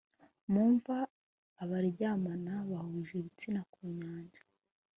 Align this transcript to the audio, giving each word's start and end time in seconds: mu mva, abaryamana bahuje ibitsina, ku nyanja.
mu 0.51 0.63
mva, 0.73 0.97
abaryamana 1.63 2.53
bahuje 2.69 3.13
ibitsina, 3.17 3.61
ku 3.71 3.79
nyanja. 3.99 4.41